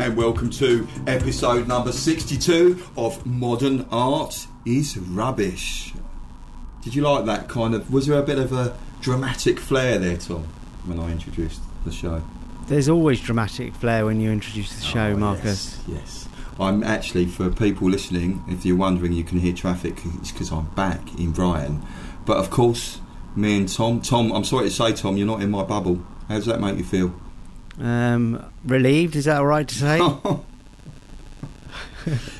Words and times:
And 0.00 0.16
welcome 0.16 0.48
to 0.52 0.88
episode 1.06 1.68
number 1.68 1.92
62 1.92 2.82
of 2.96 3.26
Modern 3.26 3.86
Art 3.92 4.46
is 4.64 4.96
Rubbish. 4.96 5.92
Did 6.80 6.94
you 6.94 7.02
like 7.02 7.26
that 7.26 7.50
kind 7.50 7.74
of? 7.74 7.92
Was 7.92 8.06
there 8.06 8.18
a 8.18 8.22
bit 8.22 8.38
of 8.38 8.50
a 8.50 8.74
dramatic 9.02 9.60
flair 9.60 9.98
there, 9.98 10.16
Tom, 10.16 10.44
when 10.86 10.98
I 10.98 11.12
introduced 11.12 11.60
the 11.84 11.92
show? 11.92 12.22
There's 12.66 12.88
always 12.88 13.20
dramatic 13.20 13.74
flair 13.74 14.06
when 14.06 14.22
you 14.22 14.30
introduce 14.30 14.74
the 14.74 14.82
show, 14.82 15.08
Oh, 15.08 15.16
Marcus. 15.18 15.78
Yes, 15.86 15.98
yes. 15.98 16.28
I'm 16.58 16.82
actually, 16.82 17.26
for 17.26 17.50
people 17.50 17.90
listening, 17.90 18.42
if 18.48 18.64
you're 18.64 18.78
wondering, 18.78 19.12
you 19.12 19.22
can 19.22 19.38
hear 19.38 19.52
traffic, 19.52 19.98
it's 20.14 20.32
because 20.32 20.50
I'm 20.50 20.64
back 20.68 21.20
in 21.20 21.32
Brighton. 21.32 21.82
But 22.24 22.38
of 22.38 22.48
course, 22.48 23.02
me 23.36 23.58
and 23.58 23.68
Tom, 23.68 24.00
Tom, 24.00 24.32
I'm 24.32 24.44
sorry 24.44 24.70
to 24.70 24.74
say, 24.74 24.94
Tom, 24.94 25.18
you're 25.18 25.26
not 25.26 25.42
in 25.42 25.50
my 25.50 25.62
bubble. 25.62 26.02
How 26.26 26.36
does 26.36 26.46
that 26.46 26.58
make 26.58 26.78
you 26.78 26.84
feel? 26.84 27.12
Um, 27.80 28.44
relieved, 28.64 29.16
is 29.16 29.24
that 29.24 29.38
all 29.38 29.46
right 29.46 29.66
to 29.66 29.74
say? 29.74 29.98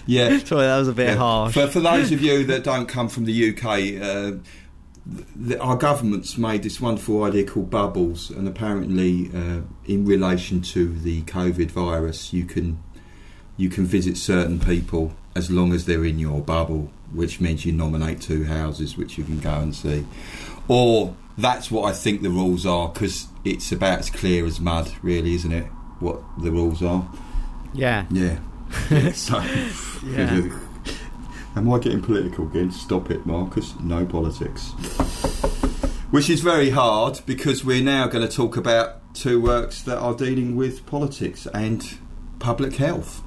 yeah. 0.06 0.38
Sorry, 0.44 0.66
that 0.66 0.78
was 0.78 0.88
a 0.88 0.92
bit 0.92 1.08
Yeah. 1.08 1.16
harsh. 1.16 1.54
For, 1.54 1.66
for 1.66 1.80
those 1.80 2.12
of 2.12 2.22
you 2.22 2.44
that 2.44 2.64
don't 2.64 2.86
come 2.86 3.08
from 3.08 3.24
the 3.24 3.50
UK, 3.50 3.64
uh, 4.02 4.32
the, 5.34 5.58
our 5.60 5.76
government's 5.76 6.36
made 6.38 6.62
this 6.62 6.80
wonderful 6.80 7.24
idea 7.24 7.44
called 7.44 7.70
bubbles, 7.70 8.30
and 8.30 8.46
apparently, 8.46 9.30
uh, 9.34 9.60
in 9.86 10.04
relation 10.04 10.60
to 10.62 10.92
the 10.98 11.22
COVID 11.22 11.70
virus, 11.70 12.32
you 12.32 12.44
can 12.44 12.82
you 13.56 13.68
can 13.68 13.84
visit 13.84 14.16
certain 14.16 14.58
people 14.58 15.14
as 15.36 15.50
long 15.50 15.72
as 15.72 15.84
they're 15.84 16.04
in 16.04 16.18
your 16.18 16.40
bubble, 16.40 16.90
which 17.12 17.40
means 17.40 17.64
you 17.64 17.72
nominate 17.72 18.20
two 18.20 18.44
houses 18.44 18.96
which 18.96 19.18
you 19.18 19.24
can 19.24 19.38
go 19.38 19.52
and 19.54 19.74
see, 19.74 20.06
or 20.70 21.16
that's 21.36 21.68
what 21.68 21.90
I 21.90 21.92
think 21.92 22.22
the 22.22 22.30
rules 22.30 22.64
are 22.64 22.88
because 22.88 23.26
it's 23.44 23.72
about 23.72 23.98
as 23.98 24.08
clear 24.08 24.46
as 24.46 24.60
mud, 24.60 24.92
really, 25.02 25.34
isn't 25.34 25.52
it? 25.52 25.64
What 25.98 26.22
the 26.40 26.52
rules 26.52 26.80
are. 26.82 27.10
yeah. 27.74 28.06
Yeah. 28.10 28.38
so, 29.12 29.42
Yeah. 30.06 30.48
Am 31.56 31.72
I 31.72 31.78
getting 31.80 32.00
political 32.00 32.46
again? 32.46 32.70
Stop 32.70 33.10
it, 33.10 33.26
Marcus. 33.26 33.74
No 33.80 34.06
politics. 34.06 34.68
Which 36.12 36.30
is 36.30 36.40
very 36.40 36.70
hard 36.70 37.20
because 37.26 37.64
we're 37.64 37.82
now 37.82 38.06
going 38.06 38.26
to 38.26 38.32
talk 38.32 38.56
about 38.56 39.12
two 39.12 39.40
works 39.40 39.82
that 39.82 39.98
are 39.98 40.14
dealing 40.14 40.54
with 40.54 40.86
politics 40.86 41.48
and 41.52 41.98
public 42.38 42.76
health. 42.76 43.22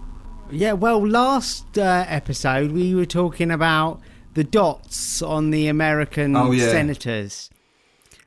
Yeah, 0.50 0.74
well, 0.74 1.06
last 1.06 1.78
uh, 1.78 2.06
episode 2.08 2.72
we 2.72 2.96
were 2.96 3.06
talking 3.06 3.52
about 3.52 4.00
the 4.34 4.44
dots 4.44 5.22
on 5.22 5.52
the 5.52 5.68
American 5.68 6.36
Oh, 6.36 6.52
yeah. 6.52 6.70
senators. 6.70 7.50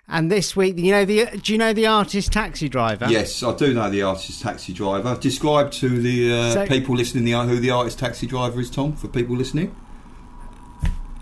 And 0.08 0.30
this 0.30 0.54
week, 0.54 0.78
you 0.78 0.92
know 0.92 1.04
the 1.04 1.26
do 1.42 1.52
you 1.52 1.58
know 1.58 1.72
the 1.72 1.86
artist 1.86 2.32
taxi 2.32 2.68
driver? 2.68 3.06
Yes, 3.10 3.42
I 3.42 3.52
do 3.56 3.74
know 3.74 3.90
the 3.90 4.02
artist 4.02 4.40
taxi 4.40 4.72
driver. 4.72 5.16
Describe 5.20 5.72
to 5.72 5.88
the 6.00 6.32
uh, 6.32 6.52
So- 6.52 6.66
people 6.66 6.94
listening 6.94 7.24
the 7.24 7.32
who 7.32 7.58
the 7.58 7.70
artist 7.70 7.98
taxi 7.98 8.26
driver 8.28 8.60
is, 8.60 8.70
Tom, 8.70 8.92
for 8.92 9.08
people 9.08 9.34
listening. 9.36 9.74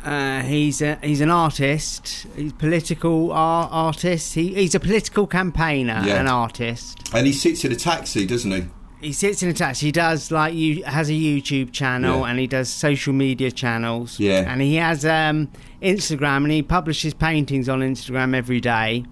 Uh, 0.04 0.42
he's 0.42 0.82
a, 0.82 0.96
he's 1.02 1.22
an 1.22 1.30
artist. 1.30 2.26
He's 2.36 2.52
political 2.52 3.32
ar- 3.32 3.70
artist. 3.72 4.34
He, 4.34 4.52
he's 4.52 4.74
a 4.74 4.80
political 4.80 5.26
campaigner, 5.26 6.02
Yeah. 6.04 6.20
an 6.20 6.28
artist. 6.28 6.98
And 7.14 7.26
he 7.26 7.32
sits 7.32 7.64
in 7.64 7.72
a 7.72 7.76
taxi, 7.76 8.26
doesn't 8.26 8.50
he? 8.50 8.64
He 9.04 9.12
sits 9.12 9.42
in 9.42 9.48
a 9.50 9.52
taxi. 9.52 9.86
He 9.86 9.92
does 9.92 10.30
like 10.30 10.54
you 10.54 10.82
has 10.84 11.08
a 11.10 11.12
YouTube 11.12 11.72
channel 11.72 12.20
Yeah. 12.20 12.26
and 12.30 12.38
he 12.38 12.46
does 12.46 12.70
social 12.70 13.12
media 13.12 13.50
channels. 13.50 14.18
Yeah. 14.18 14.50
and 14.50 14.62
he 14.62 14.76
has 14.76 15.04
um, 15.04 15.48
Instagram 15.82 16.38
and 16.44 16.50
he 16.50 16.62
publishes 16.62 17.12
paintings 17.14 17.68
on 17.68 17.80
Instagram 17.80 18.34
every 18.34 18.60
day. 18.60 19.04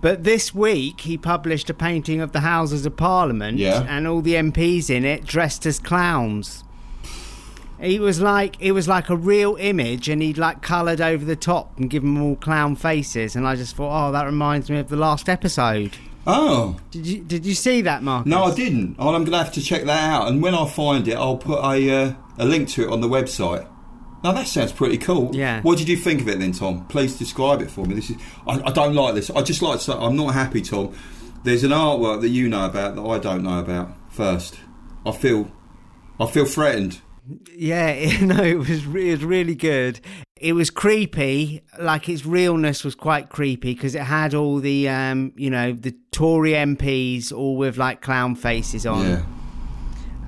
But 0.00 0.24
this 0.24 0.54
week 0.54 1.00
he 1.02 1.18
published 1.18 1.68
a 1.68 1.74
painting 1.74 2.20
of 2.20 2.32
the 2.32 2.40
Houses 2.40 2.86
of 2.86 2.96
Parliament 2.96 3.58
Yeah. 3.58 3.84
and 3.88 4.06
all 4.06 4.22
the 4.22 4.34
MPs 4.34 4.88
in 4.88 5.04
it 5.04 5.24
dressed 5.26 5.66
as 5.66 5.78
clowns. 5.78 6.62
He 7.80 7.98
was 7.98 8.20
like 8.20 8.56
it 8.60 8.72
was 8.72 8.86
like 8.86 9.08
a 9.08 9.16
real 9.16 9.56
image, 9.58 10.08
and 10.08 10.20
he'd 10.20 10.36
like 10.36 10.60
coloured 10.60 11.00
over 11.00 11.24
the 11.24 11.34
top 11.34 11.78
and 11.78 11.88
given 11.88 12.12
them 12.14 12.22
all 12.22 12.36
clown 12.36 12.76
faces. 12.76 13.34
And 13.34 13.46
I 13.48 13.56
just 13.56 13.74
thought, 13.74 14.08
oh, 14.08 14.12
that 14.12 14.26
reminds 14.26 14.68
me 14.70 14.78
of 14.78 14.88
the 14.90 14.96
last 14.96 15.28
episode. 15.30 15.96
Oh, 16.26 16.78
Did 16.90 17.06
you 17.06 17.22
did 17.22 17.46
you 17.46 17.54
see 17.54 17.80
that, 17.82 18.02
Mark? 18.02 18.26
No, 18.26 18.44
I 18.44 18.54
didn't. 18.54 18.96
Oh, 18.98 19.08
I'm 19.14 19.22
going 19.24 19.32
to 19.32 19.38
have 19.38 19.52
to 19.52 19.62
check 19.62 19.84
that 19.84 20.10
out. 20.10 20.28
And 20.28 20.42
when 20.42 20.54
I 20.54 20.68
find 20.68 21.08
it, 21.08 21.14
I'll 21.14 21.38
put 21.38 21.58
a 21.64 21.90
uh, 21.90 22.14
a 22.38 22.44
link 22.44 22.68
to 22.70 22.82
it 22.84 22.90
on 22.90 23.00
the 23.00 23.08
website. 23.08 23.66
Now 24.22 24.32
that 24.32 24.46
sounds 24.46 24.72
pretty 24.72 24.98
cool. 24.98 25.34
Yeah. 25.34 25.62
What 25.62 25.78
did 25.78 25.88
you 25.88 25.96
think 25.96 26.20
of 26.20 26.28
it 26.28 26.38
then, 26.38 26.52
Tom? 26.52 26.86
Please 26.88 27.16
describe 27.18 27.62
it 27.62 27.70
for 27.70 27.86
me. 27.86 27.94
This 27.94 28.10
is. 28.10 28.16
I, 28.46 28.60
I 28.66 28.70
don't 28.70 28.94
like 28.94 29.14
this. 29.14 29.30
I 29.30 29.42
just 29.42 29.62
like 29.62 29.78
to 29.78 29.84
say 29.84 29.92
I'm 29.94 30.14
not 30.16 30.34
happy, 30.34 30.60
Tom. 30.60 30.94
There's 31.42 31.64
an 31.64 31.70
artwork 31.70 32.20
that 32.20 32.28
you 32.28 32.48
know 32.50 32.66
about 32.66 32.96
that 32.96 33.02
I 33.02 33.18
don't 33.18 33.42
know 33.42 33.58
about. 33.60 33.96
First, 34.10 34.60
I 35.06 35.12
feel, 35.12 35.50
I 36.18 36.26
feel 36.26 36.44
threatened. 36.44 37.00
Yeah, 37.56 38.20
no, 38.22 38.42
it 38.42 38.58
was 38.58 38.84
re- 38.84 39.08
it 39.08 39.12
was 39.12 39.24
really 39.24 39.54
good. 39.54 40.00
It 40.40 40.54
was 40.54 40.70
creepy, 40.70 41.62
like 41.78 42.08
its 42.08 42.24
realness 42.24 42.82
was 42.82 42.94
quite 42.94 43.28
creepy 43.28 43.74
because 43.74 43.94
it 43.94 44.02
had 44.02 44.34
all 44.34 44.58
the 44.58 44.88
um, 44.88 45.32
you 45.36 45.50
know, 45.50 45.72
the 45.72 45.94
Tory 46.12 46.52
MPs 46.52 47.30
all 47.30 47.56
with 47.58 47.76
like 47.76 48.00
clown 48.00 48.34
faces 48.34 48.86
on. 48.86 49.06
Yeah. 49.06 49.22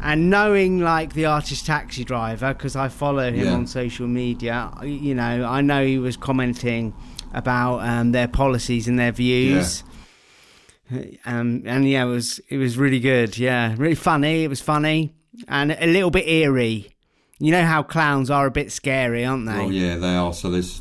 And 0.03 0.28
knowing 0.31 0.81
like 0.81 1.15
the 1.15 1.25
artist 1.27 1.65
taxi 1.65 2.05
driver 2.05 2.53
because 2.53 2.77
I 2.77 2.89
follow 2.89 3.31
him 3.33 3.47
Yeah. 3.47 3.53
on 3.55 3.67
social 3.67 4.06
media, 4.06 4.71
you 4.83 5.15
know, 5.15 5.45
I 5.45 5.61
know 5.62 5.84
he 5.87 5.99
was 5.99 6.17
commenting 6.17 6.93
about 7.33 7.79
um, 7.89 8.12
their 8.12 8.29
policies 8.29 8.89
and 8.89 8.99
their 8.99 9.12
views. 9.12 9.83
Um, 11.25 11.62
and 11.65 11.89
yeah, 11.89 12.03
it 12.05 12.09
was 12.09 12.39
it 12.50 12.59
was 12.59 12.77
really 12.77 13.00
good. 13.00 13.39
Yeah, 13.39 13.75
really 13.79 13.94
funny. 13.94 14.44
It 14.44 14.49
was 14.49 14.61
funny 14.61 15.15
and 15.49 15.73
a 15.73 15.87
little 15.87 16.11
bit 16.11 16.29
eerie. 16.29 16.92
You 17.43 17.51
know 17.51 17.65
how 17.65 17.83
clowns 17.83 18.31
are 18.31 18.47
a 18.47 18.51
bit 18.53 18.71
scary, 18.71 19.25
aren't 19.25 19.47
they? 19.47 19.53
Oh 19.59 19.69
yeah, 19.69 19.97
they 19.97 20.15
are. 20.15 20.33
So 20.33 20.49
there's, 20.49 20.81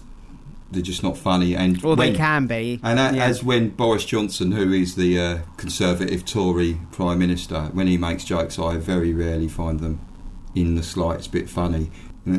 they're 0.72 0.84
just 0.84 1.02
not 1.02 1.18
funny. 1.18 1.56
And 1.56 1.84
Or 1.84 1.96
they 1.96 2.14
can 2.14 2.46
be. 2.46 2.80
And 2.84 3.00
a- 3.00 3.16
Yeah. 3.18 3.26
as 3.26 3.44
when 3.44 3.70
Boris 3.70 4.06
Johnson, 4.06 4.52
who 4.52 4.72
is 4.72 4.94
the 4.96 5.20
uh, 5.20 5.38
Conservative 5.58 6.24
Tory 6.24 6.80
Prime 6.92 7.18
Minister, 7.18 7.70
when 7.74 7.88
he 7.88 7.98
makes 7.98 8.24
jokes, 8.24 8.60
I 8.60 8.78
very 8.78 9.12
rarely 9.12 9.48
find 9.48 9.80
them 9.80 10.02
in 10.54 10.76
the 10.76 10.84
slightest 10.84 11.32
bit 11.32 11.50
funny. 11.50 11.90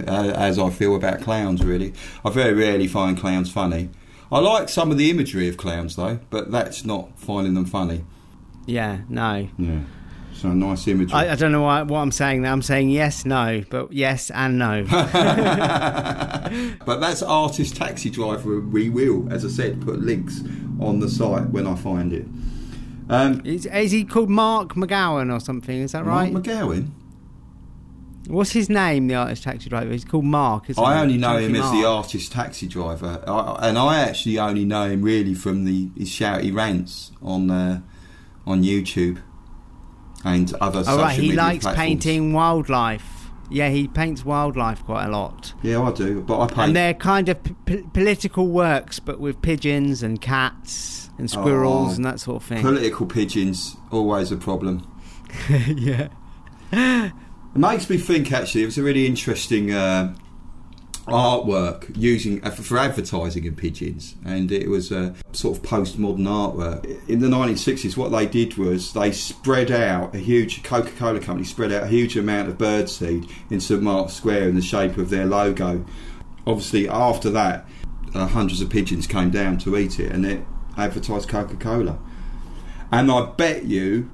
As 0.06 0.56
I 0.60 0.70
feel 0.70 0.94
about 0.94 1.20
clowns, 1.22 1.64
really. 1.64 1.92
I 2.24 2.30
very 2.30 2.52
rarely 2.54 2.86
find 2.86 3.18
clowns 3.18 3.50
funny. 3.50 3.88
I 4.30 4.38
like 4.38 4.68
some 4.68 4.92
of 4.92 4.98
the 4.98 5.10
imagery 5.10 5.48
of 5.48 5.56
clowns, 5.56 5.96
though, 5.96 6.20
but 6.30 6.52
that's 6.52 6.84
not 6.84 7.18
finding 7.18 7.54
them 7.54 7.64
funny. 7.66 8.04
yeah, 8.66 8.98
no. 9.08 9.48
Yeah. 9.58 9.80
So 10.34 10.48
nice 10.48 10.88
imagery. 10.88 11.14
I, 11.14 11.32
I 11.32 11.34
don't 11.34 11.52
know 11.52 11.62
why, 11.62 11.82
what 11.82 11.98
I'm 11.98 12.10
saying 12.10 12.42
there. 12.42 12.52
I'm 12.52 12.62
saying 12.62 12.90
yes, 12.90 13.24
no, 13.24 13.62
but 13.70 13.92
yes 13.92 14.30
and 14.30 14.58
no. 14.58 14.84
but 16.84 17.00
that's 17.00 17.22
artist 17.22 17.76
taxi 17.76 18.10
driver. 18.10 18.60
We 18.60 18.90
will, 18.90 19.32
as 19.32 19.44
I 19.44 19.48
said, 19.48 19.80
put 19.82 20.00
links 20.00 20.40
on 20.80 21.00
the 21.00 21.08
site 21.08 21.48
when 21.50 21.66
I 21.66 21.74
find 21.76 22.12
it. 22.12 22.26
Um, 23.08 23.42
is, 23.44 23.66
is 23.66 23.90
he 23.90 24.04
called 24.04 24.30
Mark 24.30 24.74
McGowan 24.74 25.32
or 25.32 25.40
something? 25.40 25.80
Is 25.80 25.92
that 25.92 26.04
right? 26.04 26.32
Mark 26.32 26.44
McGowan. 26.44 26.90
What's 28.28 28.52
his 28.52 28.68
name, 28.68 29.08
the 29.08 29.16
artist 29.16 29.42
taxi 29.42 29.68
driver? 29.68 29.90
He's 29.90 30.04
called 30.04 30.24
Mark, 30.24 30.66
I 30.78 31.00
only 31.00 31.18
know 31.18 31.40
Chunky 31.40 31.46
him 31.46 31.56
as 31.56 31.70
the 31.72 31.84
artist 31.84 32.30
taxi 32.32 32.68
driver, 32.68 33.22
I, 33.26 33.68
and 33.68 33.76
I 33.76 33.98
actually 34.00 34.38
only 34.38 34.64
know 34.64 34.88
him 34.88 35.02
really 35.02 35.34
from 35.34 35.64
the 35.64 35.90
his 35.96 36.08
shouty 36.08 36.54
rants 36.54 37.10
on 37.20 37.50
uh, 37.50 37.80
on 38.46 38.62
YouTube 38.62 39.20
and 40.24 40.52
other 40.60 40.82
Oh, 40.86 40.98
right, 40.98 41.18
he 41.18 41.32
likes 41.32 41.64
platforms. 41.64 41.86
painting 41.86 42.32
wildlife. 42.32 43.30
Yeah, 43.50 43.68
he 43.68 43.86
paints 43.88 44.24
wildlife 44.24 44.82
quite 44.84 45.04
a 45.06 45.10
lot. 45.10 45.52
Yeah, 45.62 45.82
I 45.82 45.92
do, 45.92 46.22
but 46.22 46.40
I 46.40 46.46
paint. 46.46 46.58
And 46.58 46.76
they're 46.76 46.94
kind 46.94 47.28
of 47.28 47.42
p- 47.44 47.54
p- 47.66 47.84
political 47.92 48.46
works, 48.48 48.98
but 48.98 49.20
with 49.20 49.42
pigeons 49.42 50.02
and 50.02 50.20
cats 50.20 51.10
and 51.18 51.30
squirrels 51.30 51.92
Oh, 51.92 51.96
and 51.96 52.04
that 52.06 52.18
sort 52.20 52.36
of 52.42 52.48
thing. 52.48 52.62
Political 52.62 53.06
pigeons 53.06 53.76
always 53.90 54.32
a 54.32 54.36
problem. 54.36 54.86
yeah. 55.50 56.08
It 56.72 57.12
makes 57.58 57.90
me 57.90 57.98
think 57.98 58.32
actually 58.32 58.62
it 58.62 58.66
was 58.66 58.78
a 58.78 58.82
really 58.82 59.06
interesting 59.06 59.72
uh, 59.72 60.14
artwork 61.06 61.90
using 61.96 62.44
uh, 62.44 62.50
for, 62.50 62.78
advertising 62.78 63.44
in 63.44 63.56
pigeons, 63.56 64.14
and 64.24 64.52
it 64.52 64.68
was 64.68 64.92
a 64.92 65.14
sort 65.32 65.56
of 65.56 65.62
postmodern 65.62 66.26
artwork. 66.26 67.08
In 67.08 67.20
the 67.20 67.28
1960s, 67.28 67.96
what 67.96 68.10
they 68.10 68.26
did 68.26 68.56
was 68.56 68.92
they 68.92 69.10
spread 69.10 69.70
out 69.70 70.14
a 70.14 70.18
huge 70.18 70.62
Coca-Cola 70.62 71.20
company 71.20 71.44
spread 71.44 71.72
out 71.72 71.84
a 71.84 71.88
huge 71.88 72.16
amount 72.16 72.48
of 72.48 72.58
birdseed 72.58 73.30
in 73.50 73.60
St 73.60 73.82
Mark's 73.82 74.14
Square 74.14 74.48
in 74.48 74.54
the 74.54 74.62
shape 74.62 74.96
of 74.96 75.10
their 75.10 75.26
logo. 75.26 75.84
Obviously, 76.46 76.88
after 76.88 77.30
that, 77.30 77.66
uh, 78.14 78.26
hundreds 78.26 78.60
of 78.60 78.70
pigeons 78.70 79.06
came 79.06 79.30
down 79.30 79.58
to 79.58 79.76
eat 79.76 79.98
it, 79.98 80.12
and 80.12 80.24
it 80.24 80.44
advertised 80.76 81.28
Coca-Cola. 81.28 81.98
And 82.90 83.10
I 83.10 83.26
bet 83.26 83.64
you 83.64 84.10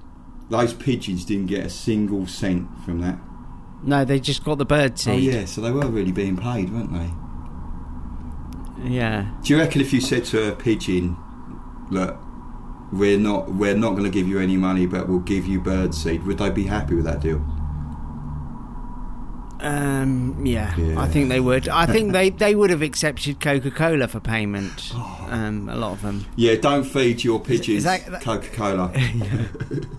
those 0.50 0.72
pigeons 0.72 1.24
didn't 1.24 1.46
get 1.46 1.66
a 1.66 1.70
single 1.70 2.26
cent 2.26 2.66
from 2.84 3.00
that. 3.00 3.18
No, 3.82 4.04
they 4.04 4.18
just 4.20 4.44
got 4.44 4.58
the 4.58 4.64
bird 4.64 4.98
seed. 4.98 5.14
Oh 5.14 5.16
yeah, 5.16 5.44
so 5.44 5.60
they 5.60 5.70
were 5.70 5.86
really 5.86 6.12
being 6.12 6.36
paid, 6.36 6.72
weren't 6.72 6.92
they? 6.92 7.10
yeah. 8.90 9.26
Do 9.42 9.52
you 9.54 9.58
reckon 9.60 9.80
if 9.80 9.92
you 9.92 10.00
said 10.00 10.24
to 10.26 10.52
a 10.52 10.56
pigeon, 10.56 11.16
"Look, 11.90 12.16
we're 12.92 13.18
not 13.18 13.52
we're 13.52 13.76
not 13.76 13.90
going 13.92 14.04
to 14.04 14.10
give 14.10 14.26
you 14.28 14.38
any 14.40 14.56
money, 14.56 14.86
but 14.86 15.08
we'll 15.08 15.20
give 15.20 15.46
you 15.46 15.60
bird 15.60 15.94
seed," 15.94 16.24
Would 16.24 16.38
they 16.38 16.50
be 16.50 16.64
happy 16.64 16.94
with 16.94 17.04
that 17.04 17.20
deal? 17.20 17.44
Um, 19.60 20.46
yeah, 20.46 20.76
Yeah. 20.76 21.00
I 21.00 21.08
think 21.08 21.28
they 21.30 21.40
would. 21.40 21.68
I 21.68 21.86
think 21.86 22.12
they, 22.18 22.30
they 22.30 22.54
would 22.54 22.70
have 22.70 22.82
accepted 22.82 23.40
Coca 23.40 23.72
Cola 23.72 24.06
for 24.06 24.20
payment. 24.20 24.92
Oh. 24.94 25.26
Um, 25.30 25.68
a 25.68 25.74
lot 25.76 25.92
of 25.92 26.02
them. 26.02 26.26
Yeah, 26.36 26.54
don't 26.54 26.84
feed 26.84 27.24
your 27.24 27.40
pigeons 27.40 27.84
Coca 28.22 28.48
Cola. 28.52 28.92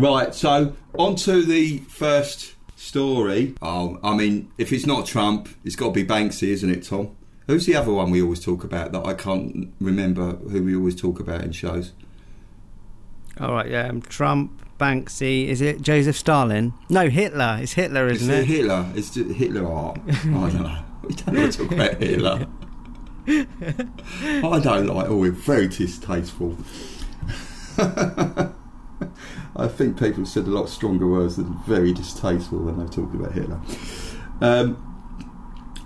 right, 0.00 0.34
so 0.34 0.74
on 0.98 1.16
to 1.16 1.42
the 1.44 1.78
first 1.78 2.54
story. 2.76 3.54
Oh, 3.62 3.98
I 4.02 4.16
mean, 4.16 4.50
if 4.58 4.72
it's 4.72 4.86
not 4.86 5.06
Trump, 5.06 5.48
it's 5.64 5.76
got 5.76 5.86
to 5.88 5.92
be 5.92 6.04
Banksy, 6.04 6.48
isn't 6.48 6.70
it, 6.70 6.84
Tom? 6.84 7.16
Who's 7.46 7.66
the 7.66 7.76
other 7.76 7.92
one 7.92 8.10
we 8.10 8.22
always 8.22 8.40
talk 8.40 8.64
about 8.64 8.92
that 8.92 9.04
I 9.04 9.14
can't 9.14 9.72
remember 9.80 10.32
who 10.36 10.62
we 10.62 10.74
always 10.76 10.94
talk 10.94 11.18
about 11.20 11.42
in 11.42 11.52
shows? 11.52 11.92
All 13.40 13.52
right, 13.52 13.68
yeah. 13.68 13.88
um, 13.88 14.02
Trump, 14.02 14.62
Banksy. 14.78 15.48
Is 15.48 15.60
it 15.60 15.82
Joseph 15.82 16.16
Stalin? 16.16 16.72
No, 16.88 17.08
Hitler. 17.08 17.58
It's 17.60 17.72
Hitler, 17.72 18.06
Is 18.08 18.22
isn't 18.22 18.34
it 18.34 18.40
it? 18.40 18.46
Hitler? 18.46 18.86
Is 18.94 19.16
it 19.16 19.34
Hitler 19.34 19.66
art? 19.66 19.98
I 20.08 20.14
don't 20.24 20.62
know. 20.62 20.84
We 21.02 21.14
don't 21.14 21.36
want 21.36 21.52
to 21.52 21.58
talk 21.58 21.72
about 21.72 21.94
Hitler. 22.02 22.46
I 23.26 24.58
don't 24.60 24.86
like. 24.86 25.08
Oh, 25.08 25.16
we're 25.16 25.30
very 25.32 25.68
distasteful. 25.68 26.56
I 29.60 29.68
think 29.68 29.98
people 29.98 30.24
said 30.24 30.46
a 30.46 30.50
lot 30.50 30.68
stronger 30.68 31.06
words 31.06 31.36
than 31.36 31.54
very 31.66 31.92
distasteful 31.92 32.58
when 32.60 32.78
they've 32.78 32.90
talked 32.90 33.14
about 33.14 33.32
Hitler. 33.32 33.60
Um, 34.40 34.86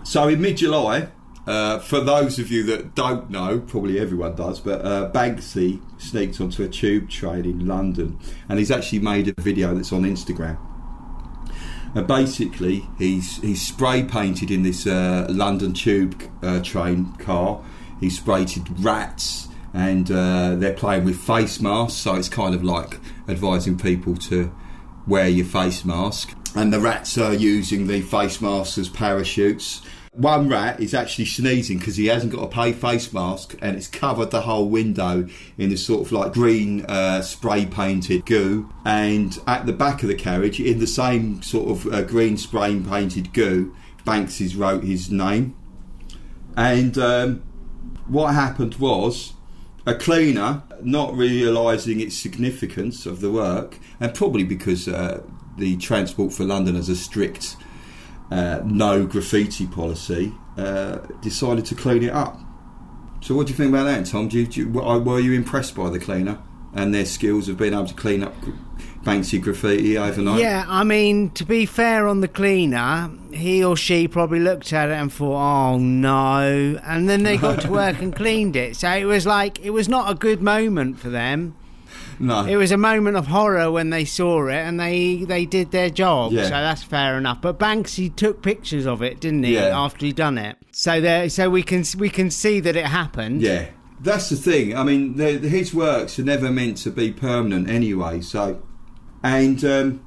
so 0.05 0.29
in 0.29 0.41
mid-July, 0.41 1.09
uh, 1.47 1.79
for 1.81 2.01
those 2.01 2.39
of 2.39 2.51
you 2.51 2.63
that 2.63 2.95
don't 2.95 3.29
know, 3.31 3.59
probably 3.59 3.99
everyone 3.99 4.37
does, 4.37 4.61
but 4.61 4.85
uh, 4.85 5.11
Banksy 5.13 5.81
sneaked 6.01 6.41
onto 6.41 6.63
a 6.63 6.69
tube 6.69 7.11
train 7.11 7.45
in 7.45 7.67
London, 7.67 8.19
and 8.49 8.59
he's 8.59 8.71
actually 8.71 9.01
made 9.01 9.29
a 9.29 9.43
video 9.43 9.75
that's 9.75 9.93
on 9.93 10.03
Instagram. 10.05 10.57
Uh, 11.95 12.03
basically, 12.03 12.87
he's 12.99 13.39
he's 13.43 13.67
spray 13.67 14.03
painted 14.03 14.51
in 14.51 14.63
this 14.63 14.87
uh, 14.87 15.27
London 15.29 15.73
tube 15.73 16.21
uh, 16.43 16.61
train 16.61 17.13
car. 17.15 17.63
He's 18.01 18.17
sprayed 18.19 18.51
rats, 18.81 19.49
and 19.73 20.11
uh, 20.11 20.55
they're 20.57 20.75
playing 20.75 21.05
with 21.05 21.17
face 21.17 21.61
masks. 21.61 21.99
So 21.99 22.15
it's 22.15 22.29
kind 22.29 22.55
of 22.55 22.65
like 22.65 22.99
advising 23.29 23.79
people 23.79 24.17
to 24.17 24.55
wear 25.07 25.29
your 25.29 25.47
face 25.47 25.85
mask. 25.85 26.35
And 26.55 26.73
the 26.73 26.81
rats 26.81 27.19
are 27.19 27.35
using 27.35 27.87
the 27.87 28.01
face 28.01 28.41
masks 28.41 28.79
as 28.79 28.89
parachutes. 28.89 29.83
One 30.13 30.49
rat 30.49 30.79
is 30.79 30.95
actually 30.95 31.25
sneezing 31.25 31.79
because 31.79 31.97
he 31.97 32.07
hasn't 32.07 32.33
got 32.33 32.45
a 32.45 32.49
pay 32.49 32.73
face 32.73 33.13
mask 33.13 33.57
and 33.61 33.77
it's 33.77 33.89
covered 33.89 34.31
the 34.31 34.43
whole 34.43 34.69
window 34.69 35.29
in 35.59 35.71
this 35.71 35.85
sort 35.85 36.07
of 36.07 36.13
like 36.13 36.33
green 36.33 36.85
uh, 36.87 37.23
spray 37.23 37.67
painted 37.67 38.25
goo. 38.25 38.71
And 38.85 39.37
at 39.49 39.67
the 39.67 39.73
back 39.73 40.05
of 40.05 40.09
the 40.09 40.15
carriage, 40.15 40.61
in 40.61 40.79
the 40.79 40.87
same 40.87 41.43
sort 41.43 41.69
of 41.69 41.93
uh, 41.93 42.03
green 42.03 42.37
spray 42.37 42.79
painted 42.79 43.33
goo, 43.33 43.75
Banksy's 44.07 44.55
wrote 44.55 44.85
his 44.85 45.11
name. 45.11 45.57
And 46.57 46.97
um, 46.97 47.43
what 48.07 48.35
happened 48.35 48.77
was 48.77 49.33
a 49.87 49.95
cleaner, 49.95 50.63
not 50.83 51.15
realising 51.15 52.01
its 52.01 52.17
significance 52.17 53.07
of 53.07 53.21
the 53.21 53.31
work, 53.31 53.79
and 54.01 54.15
probably 54.15 54.45
because 54.45 54.89
uh, 54.89 55.23
the 55.59 55.77
Transport 55.77 56.33
for 56.33 56.45
London 56.45 56.75
has 56.75 56.89
a 56.89 56.97
strict 56.97 57.57
uh, 58.31 58.61
no 58.65 59.07
graffiti 59.07 59.67
policy, 59.67 60.33
uh, 60.57 60.97
decided 61.21 61.65
to 61.67 61.75
clean 61.75 62.03
it 62.03 62.13
up. 62.13 62.39
So, 63.21 63.35
what 63.35 63.47
do 63.47 63.53
you 63.53 63.57
think 63.57 63.71
about 63.71 63.85
that, 63.85 64.07
Tom? 64.07 64.29
Do 64.29 64.39
you, 64.39 64.47
do 64.47 64.61
you, 64.61 64.69
were 64.69 64.99
were 64.99 65.21
you 65.21 65.33
impressed 65.33 65.75
by 65.75 65.91
the 65.91 65.99
cleaner 65.99 66.39
and 66.75 66.95
their 66.95 67.07
skills 67.07 67.49
of 67.49 67.57
being 67.57 67.73
able 67.73 67.87
to 67.87 67.95
clean 67.95 68.23
up 68.23 68.35
Banksy 69.05 69.41
graffiti 69.41 69.99
overnight? 69.99 70.41
Yeah, 70.41 70.65
I 70.67 70.83
mean, 70.85 71.31
to 71.31 71.45
be 71.45 71.67
fair 71.67 72.09
on 72.09 72.21
the 72.21 72.29
cleaner, 72.29 73.11
he 73.33 73.63
or 73.63 73.77
she 73.77 74.09
probably 74.09 74.41
looked 74.41 74.73
at 74.73 74.89
it 74.89 74.93
and 74.95 75.13
thought, 75.13 75.75
oh 75.75 75.79
no. 75.79 76.81
And 76.85 77.09
then 77.09 77.23
they 77.23 77.37
got 77.37 77.61
to 77.63 77.71
work 77.71 78.01
and 78.01 78.15
cleaned 78.17 78.57
it. 78.57 78.77
So 78.77 78.91
it 78.91 79.05
was 79.05 79.27
like, 79.27 79.61
it 79.65 79.71
was 79.71 79.89
not 79.89 80.11
a 80.11 80.15
good 80.15 80.41
moment 80.43 80.99
for 80.99 81.11
them. 81.11 81.55
No. 82.19 82.45
It 82.47 82.57
was 82.57 82.71
a 82.71 82.77
moment 82.77 83.17
of 83.17 83.27
horror 83.27 83.71
when 83.73 83.91
they 83.91 84.05
saw 84.05 84.47
it 84.47 84.55
and 84.55 84.79
they, 84.79 85.25
they 85.25 85.45
did 85.45 85.73
their 85.73 85.91
job. 85.91 86.33
Yeah. 86.33 86.45
So 86.45 86.51
that's 86.51 86.83
fair 86.83 87.19
enough. 87.19 87.43
But 87.43 87.59
Banksy 87.59 88.15
took 88.15 88.41
pictures 88.41 88.87
of 88.87 89.03
it, 89.03 89.21
didn't 89.21 89.43
he, 89.43 89.55
Yeah. 89.55 89.79
after 89.79 90.07
he'd 90.07 90.17
done 90.17 90.39
it? 90.39 90.57
So 90.71 91.01
there, 91.01 91.29
so 91.29 91.51
we 91.51 91.63
can 91.63 91.85
we 91.99 92.09
can 92.09 92.31
see 92.31 92.61
that 92.61 92.77
it 92.77 92.87
happened. 92.87 93.43
Yeah, 93.43 93.67
that's 94.01 94.29
the 94.29 94.37
thing. 94.37 94.77
I 94.77 94.85
mean, 94.85 95.17
the, 95.17 95.39
his 95.39 95.75
works 95.75 96.19
are 96.19 96.23
never 96.25 96.51
meant 96.51 96.77
to 96.79 96.91
be 96.91 97.13
permanent 97.13 97.69
anyway. 97.69 98.21
So, 98.21 98.63
and 99.25 99.65
um, 99.65 100.05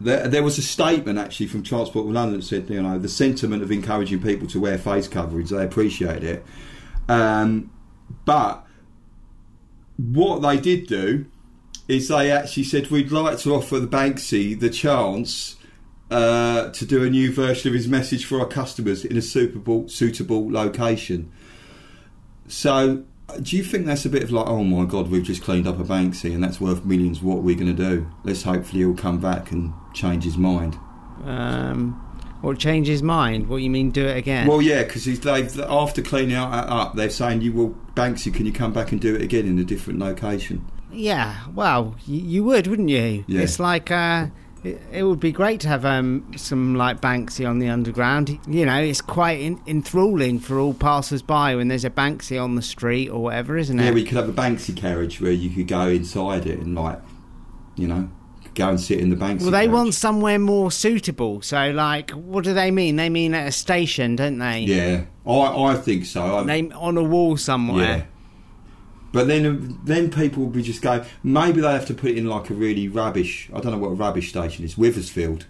there, 0.00 0.28
there 0.28 0.42
was 0.44 0.56
a 0.56 0.62
statement 0.62 1.18
actually 1.18 1.48
from 1.48 1.64
Transport 1.64 2.06
for 2.06 2.12
London 2.12 2.38
that 2.38 2.46
said, 2.46 2.70
you 2.70 2.80
know, 2.80 2.96
the 2.96 3.08
sentiment 3.08 3.62
of 3.62 3.72
encouraging 3.72 4.22
people 4.22 4.46
to 4.48 4.60
wear 4.60 4.78
face 4.78 5.08
coverage, 5.08 5.50
they 5.50 5.64
appreciate 5.64 6.22
it. 6.22 6.46
Um, 7.08 7.72
but 8.24 8.64
what 9.96 10.42
they 10.42 10.58
did 10.58 10.86
do 10.86 11.26
is 11.88 12.06
they 12.06 12.30
actually 12.30 12.64
said, 12.64 12.88
we'd 12.88 13.10
like 13.10 13.38
to 13.38 13.52
offer 13.52 13.80
the 13.80 13.88
Banksy 13.88 14.58
the 14.58 14.70
chance 14.70 15.56
uh, 16.08 16.70
to 16.70 16.86
do 16.86 17.02
a 17.02 17.10
new 17.10 17.32
version 17.32 17.68
of 17.68 17.74
his 17.74 17.88
message 17.88 18.24
for 18.24 18.38
our 18.38 18.46
customers 18.46 19.04
in 19.04 19.16
a 19.16 19.22
suitable 19.22 19.88
suitable 19.88 20.50
location. 20.50 21.32
So, 22.46 23.04
do 23.40 23.56
you 23.56 23.64
think 23.64 23.86
that's 23.86 24.04
a 24.04 24.08
bit 24.08 24.22
of 24.22 24.32
like, 24.32 24.46
oh 24.46 24.64
my 24.64 24.84
god, 24.84 25.10
we've 25.10 25.22
just 25.22 25.42
cleaned 25.42 25.66
up 25.66 25.78
a 25.78 25.84
Banksy 25.84 26.34
and 26.34 26.42
that's 26.42 26.60
worth 26.60 26.84
millions? 26.84 27.22
What 27.22 27.36
are 27.36 27.40
we 27.40 27.54
going 27.54 27.74
to 27.74 27.90
do? 27.90 28.10
Let's 28.24 28.42
hopefully 28.42 28.80
he'll 28.80 28.94
come 28.94 29.18
back 29.18 29.52
and 29.52 29.72
change 29.94 30.24
his 30.24 30.36
mind. 30.36 30.78
Um, 31.24 32.00
or 32.42 32.54
change 32.54 32.88
his 32.88 33.02
mind. 33.02 33.48
What 33.48 33.58
do 33.58 33.62
you 33.62 33.70
mean, 33.70 33.90
do 33.90 34.06
it 34.06 34.16
again? 34.16 34.46
Well, 34.46 34.60
yeah, 34.60 34.82
because 34.82 35.04
they've 35.04 35.60
after 35.60 36.02
cleaning 36.02 36.34
out 36.34 36.52
up, 36.52 36.96
they're 36.96 37.10
saying, 37.10 37.42
"You 37.42 37.52
will 37.52 37.76
Banksy, 37.94 38.34
can 38.34 38.46
you 38.46 38.52
come 38.52 38.72
back 38.72 38.92
and 38.92 39.00
do 39.00 39.14
it 39.14 39.22
again 39.22 39.46
in 39.46 39.58
a 39.58 39.64
different 39.64 39.98
location?" 39.98 40.66
Yeah, 40.90 41.46
well, 41.54 41.94
you, 42.04 42.20
you 42.20 42.44
would, 42.44 42.66
wouldn't 42.66 42.90
you? 42.90 43.24
Yeah. 43.26 43.42
It's 43.42 43.58
like 43.58 43.90
uh, 43.90 44.26
it, 44.64 44.80
it 44.92 45.02
would 45.02 45.18
be 45.20 45.32
great 45.32 45.60
to 45.60 45.68
have 45.68 45.84
um, 45.84 46.30
some 46.36 46.74
like 46.74 47.00
Banksy 47.00 47.48
on 47.48 47.58
the 47.58 47.68
underground. 47.68 48.38
You 48.46 48.64
know, 48.66 48.80
it's 48.80 49.00
quite 49.00 49.40
in, 49.40 49.60
enthralling 49.66 50.38
for 50.38 50.58
all 50.58 50.74
passers-by 50.74 51.56
when 51.56 51.68
there's 51.68 51.84
a 51.84 51.90
Banksy 51.90 52.42
on 52.42 52.54
the 52.54 52.62
street 52.62 53.08
or 53.08 53.22
whatever, 53.22 53.56
isn't 53.56 53.78
it? 53.78 53.84
Yeah, 53.84 53.90
we 53.92 54.04
could 54.04 54.16
have 54.16 54.28
a 54.28 54.32
Banksy 54.32 54.76
carriage 54.76 55.20
where 55.20 55.32
you 55.32 55.50
could 55.50 55.68
go 55.68 55.88
inside 55.88 56.46
it 56.46 56.58
and 56.60 56.74
like, 56.74 57.00
you 57.76 57.88
know, 57.88 58.08
go 58.54 58.68
and 58.68 58.80
sit 58.80 59.00
in 59.00 59.10
the 59.10 59.16
Banksy. 59.16 59.42
well, 59.42 59.50
they 59.50 59.60
carriage. 59.66 59.70
want 59.72 59.94
somewhere 59.94 60.38
more 60.38 60.70
suitable. 60.70 61.40
So, 61.42 61.70
like, 61.70 62.10
what 62.10 62.44
do 62.44 62.52
they 62.54 62.70
mean? 62.70 62.96
They 62.96 63.08
mean 63.08 63.34
at 63.34 63.48
a 63.48 63.52
station, 63.52 64.14
don't 64.16 64.38
they? 64.38 64.60
Yeah, 64.60 65.04
I 65.26 65.30
I 65.70 65.74
think 65.74 66.04
so. 66.04 66.36
I, 66.38 66.42
They 66.44 66.70
on 66.70 66.96
a 66.98 67.02
wall 67.02 67.30
Yeah. 67.30 67.36
somewhere. 67.36 68.08
But 69.12 69.26
then, 69.28 69.78
then 69.84 70.10
people 70.10 70.44
will 70.44 70.50
be 70.50 70.62
just 70.62 70.80
going. 70.80 71.04
Maybe 71.22 71.60
they 71.60 71.70
have 71.72 71.86
to 71.86 71.94
put 71.94 72.10
it 72.12 72.18
in 72.18 72.26
like 72.26 72.48
a 72.50 72.54
really 72.54 72.88
rubbish. 72.88 73.50
I 73.54 73.60
don't 73.60 73.72
know 73.72 73.78
what 73.78 73.88
a 73.90 73.94
rubbish 73.94 74.30
station 74.30 74.64
is. 74.64 74.78
Withersfield, 74.78 75.46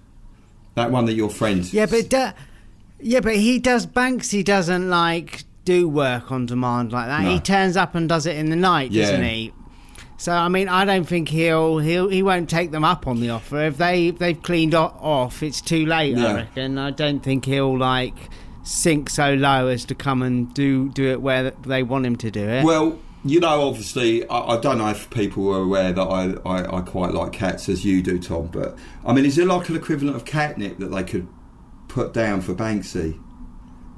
that 0.74 0.90
one 0.90 1.04
that 1.06 1.14
your 1.14 1.30
friend. 1.30 1.70
Yeah, 1.72 1.86
but 1.86 2.08
do, 2.08 2.30
yeah, 3.00 3.20
but 3.20 3.36
he 3.36 3.58
does. 3.60 3.86
Banksy 3.86 4.44
doesn't 4.44 4.90
like 4.90 5.44
do 5.64 5.88
work 5.88 6.32
on 6.32 6.46
demand 6.46 6.90
like 6.92 7.06
that. 7.06 7.22
No. 7.22 7.30
He 7.30 7.38
turns 7.38 7.76
up 7.76 7.94
and 7.94 8.08
does 8.08 8.26
it 8.26 8.36
in 8.36 8.50
the 8.50 8.56
night, 8.56 8.90
Yeah. 8.90 9.02
doesn't 9.02 9.24
he? 9.24 9.52
So 10.16 10.32
I 10.32 10.48
mean, 10.48 10.68
I 10.68 10.84
don't 10.84 11.04
think 11.04 11.28
he'll 11.28 11.78
he'll 11.78 12.08
he 12.08 12.22
won't 12.22 12.48
take 12.50 12.70
them 12.72 12.84
up 12.84 13.06
on 13.06 13.20
the 13.20 13.30
offer 13.30 13.62
if 13.64 13.76
they 13.78 14.08
if 14.08 14.18
they've 14.18 14.40
cleaned 14.42 14.74
off. 14.74 15.42
It's 15.42 15.60
too 15.60 15.86
late, 15.86 16.16
Yeah. 16.16 16.26
I 16.26 16.34
reckon. 16.34 16.78
I 16.78 16.90
don't 16.90 17.20
think 17.20 17.44
he'll 17.44 17.78
like 17.78 18.14
sink 18.64 19.10
so 19.10 19.34
low 19.34 19.66
as 19.68 19.84
to 19.86 19.94
come 19.94 20.22
and 20.22 20.52
do 20.54 20.88
do 20.90 21.10
it 21.10 21.20
where 21.20 21.50
they 21.62 21.82
want 21.82 22.06
him 22.06 22.16
to 22.16 22.30
do 22.30 22.40
it. 22.48 22.64
Well, 22.64 22.98
you 23.24 23.40
know, 23.40 23.68
obviously, 23.68 24.28
I, 24.28 24.56
I 24.56 24.60
don't 24.60 24.78
know 24.78 24.88
if 24.88 25.08
people 25.10 25.48
are 25.54 25.60
aware 25.62 25.92
that 25.92 26.02
I, 26.02 26.34
I, 26.44 26.78
I 26.78 26.80
quite 26.80 27.12
like 27.12 27.32
cats 27.32 27.68
as 27.68 27.84
you 27.84 28.02
do, 28.02 28.18
Tom. 28.18 28.48
But 28.48 28.76
I 29.04 29.12
mean, 29.12 29.24
is 29.24 29.36
there 29.36 29.46
like 29.46 29.68
an 29.68 29.76
equivalent 29.76 30.16
of 30.16 30.24
catnip 30.24 30.78
that 30.78 30.88
they 30.88 31.04
could 31.04 31.28
put 31.88 32.12
down 32.12 32.40
for 32.40 32.54
Banksy? 32.54 33.20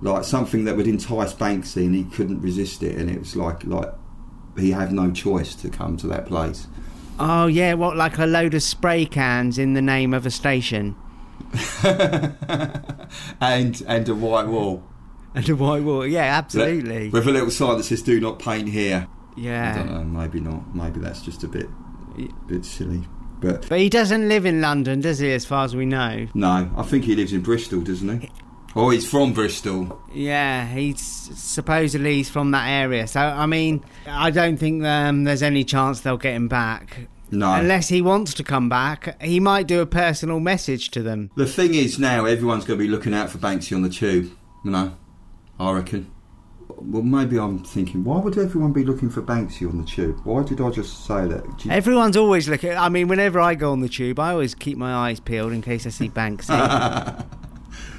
Like 0.03 0.25
something 0.25 0.65
that 0.65 0.77
would 0.77 0.87
entice 0.87 1.33
Banksy 1.33 1.87
and 1.87 1.95
he 1.95 2.05
couldn't 2.05 2.41
resist 2.41 2.83
it, 2.83 2.97
and 2.97 3.09
it 3.11 3.19
was 3.19 3.35
like 3.37 3.65
like 3.65 3.93
he 4.59 4.73
had 4.73 4.93
no 4.93 5.11
choice 5.11 5.55
to 5.57 5.69
come 5.71 5.97
to 5.99 6.07
that 6.09 6.27
place. 6.27 6.67
oh 7.19 7.47
yeah, 7.47 7.75
what 7.75 7.97
like 7.97 8.19
a 8.19 8.27
load 8.27 8.53
of 8.55 8.63
spray 8.63 9.07
cans 9.07 9.57
in 9.59 9.73
the 9.73 9.81
name 9.83 10.13
of 10.13 10.27
a 10.27 10.31
station 10.31 10.95
and 13.41 13.83
and 13.87 14.09
a 14.09 14.15
white 14.15 14.47
wall. 14.47 14.83
and 15.35 15.49
a 15.49 15.57
white 15.57 15.83
wall. 15.83 16.07
Yeah, 16.07 16.23
absolutely. 16.37 17.09
With 17.11 17.27
a 17.27 17.31
little 17.31 17.51
sign 17.51 17.77
that 17.79 17.85
says 17.85 18.03
"Do 18.03 18.21
not 18.21 18.39
paint 18.39 18.69
here." 18.69 19.09
I 19.37 19.41
Yeah. 19.41 19.77
don't 19.77 19.91
know. 19.93 20.21
Maybe 20.21 20.41
not. 20.41 20.75
Maybe 20.75 21.01
that's 21.01 21.23
just 21.23 21.45
a 21.45 21.49
bit 21.49 21.69
bit 22.47 22.65
silly. 22.65 23.03
But 23.41 23.69
But 23.69 23.81
he 23.81 23.89
doesn't 23.89 24.29
live 24.29 24.47
in 24.47 24.61
London, 24.61 25.01
does 25.01 25.19
he? 25.19 25.33
As 25.33 25.45
far 25.45 25.65
as 25.65 25.75
we 25.75 25.85
know. 25.87 26.27
no, 26.35 26.71
I 26.77 26.83
think 26.83 27.05
he 27.05 27.15
lives 27.17 27.33
in 27.33 27.41
Bristol, 27.43 27.81
doesn't 27.81 28.21
he? 28.21 28.31
Oh, 28.77 28.91
he's 28.91 29.09
from 29.09 29.33
Bristol. 29.33 30.01
Yeah, 30.13 30.67
he's 30.67 31.01
supposedly 31.01 32.15
he's 32.17 32.29
from 32.31 32.51
that 32.53 32.67
area. 32.69 33.07
So 33.07 33.21
I 33.21 33.47
mean, 33.47 33.85
I 34.07 34.31
don't 34.31 34.57
think 34.57 34.85
um, 34.85 35.25
there's 35.25 35.43
any 35.43 35.65
chance 35.65 36.01
they'll 36.01 36.17
get 36.17 36.35
him 36.35 36.49
back. 36.49 37.09
No. 37.31 37.53
Unless 37.55 37.89
he 37.89 38.01
wants 38.03 38.35
to 38.35 38.45
come 38.45 38.69
back, 38.69 39.21
he 39.23 39.41
might 39.41 39.67
do 39.67 39.81
a 39.81 39.87
personal 39.87 40.39
message 40.41 40.91
to 40.93 41.03
them. 41.03 41.31
The 41.37 41.47
thing 41.47 41.75
is 41.75 41.99
now 41.99 42.27
everyone's 42.27 42.65
going 42.65 42.79
to 42.79 42.85
be 42.85 42.91
looking 42.91 43.15
out 43.15 43.31
for 43.31 43.39
Banksy 43.39 43.75
on 43.75 43.83
the 43.83 43.89
tube. 43.89 44.31
You 44.65 44.71
know, 44.71 44.95
I 45.59 45.73
reckon. 45.73 46.11
Well, 46.69 47.03
maybe 47.03 47.39
I'm 47.39 47.59
thinking, 47.65 48.05
why 48.05 48.19
would 48.21 48.39
everyone 48.39 48.73
be 48.73 48.85
looking 48.85 49.11
for 49.11 49.23
Banksy 49.23 49.69
on 49.69 49.79
the 49.79 49.85
tube? 49.85 50.21
Why 50.25 50.43
did 50.43 50.61
I 50.61 50.71
just 50.71 51.07
say 51.07 51.27
that? 51.27 51.65
You- 51.65 51.71
Everyone's 51.71 52.17
always 52.17 52.49
looking. 52.49 52.73
I 52.73 52.89
mean, 52.89 53.09
whenever 53.09 53.41
I 53.41 53.55
go 53.55 53.73
on 53.73 53.81
the 53.81 53.89
tube, 53.89 54.19
I 54.21 54.33
always 54.33 54.55
keep 54.55 54.79
my 54.79 54.95
eyes 54.95 55.21
peeled 55.21 55.53
in 55.53 55.63
case 55.63 55.87
I 55.87 55.91
see 55.91 56.09
Banksy. 56.09 56.51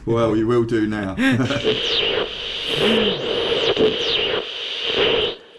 well, 0.06 0.36
you 0.36 0.48
will 0.48 0.64
do 0.64 0.88
now. 0.88 1.16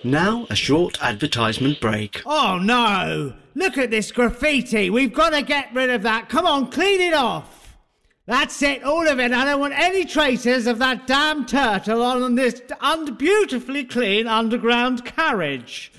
Now, 0.04 0.46
a 0.50 0.54
short 0.54 1.02
advertisement 1.02 1.80
break. 1.80 2.22
oh 2.24 2.60
no! 2.62 3.32
Look 3.56 3.76
at 3.76 3.90
this 3.90 4.12
graffiti. 4.12 4.88
We've 4.88 5.12
got 5.12 5.30
to 5.30 5.42
get 5.42 5.74
rid 5.74 5.90
of 5.90 6.02
that. 6.02 6.28
Come 6.28 6.46
on, 6.46 6.70
clean 6.70 7.00
it 7.00 7.12
off. 7.12 7.55
That's 8.26 8.60
it, 8.60 8.82
all 8.82 9.06
of 9.06 9.20
it. 9.20 9.32
I 9.32 9.44
don't 9.44 9.60
want 9.60 9.78
any 9.78 10.04
traces 10.04 10.66
of 10.66 10.80
that 10.80 11.06
damn 11.06 11.46
turtle 11.46 12.02
on 12.02 12.34
this 12.34 12.60
un- 12.80 13.14
beautifully 13.14 13.84
clean 13.84 14.26
underground 14.26 15.04
carriage. 15.04 15.92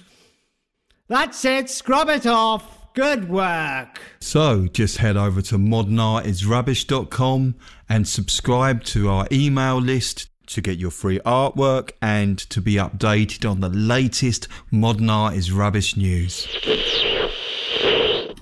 That's 1.08 1.46
it. 1.46 1.70
Scrub 1.70 2.10
it 2.10 2.26
off. 2.26 2.94
Good 2.94 3.30
work. 3.30 4.02
So 4.20 4.68
just 4.68 4.98
head 4.98 5.16
over 5.16 5.42
to 5.44 5.56
modernartisrubbish.com 5.58 7.56
and 7.88 8.08
subscribe 8.08 8.84
to 8.86 9.08
our 9.10 9.28
email 9.32 9.78
list 9.78 10.28
to 10.48 10.62
get 10.62 10.78
your 10.80 10.92
free 10.92 11.20
artwork 11.20 11.92
and 12.02 12.38
to 12.40 12.60
be 12.60 12.74
updated 12.76 13.50
on 13.50 13.62
the 13.62 13.70
latest 13.70 14.50
Modern 14.72 15.10
Art 15.10 15.36
is 15.36 15.52
Rubbish 15.52 15.96
news. 15.96 16.48